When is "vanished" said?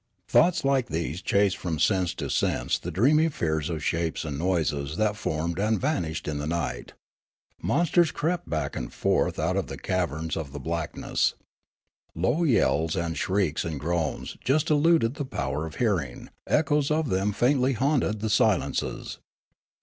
5.79-6.27